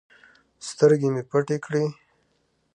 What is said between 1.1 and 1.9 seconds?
مې پټې کړې.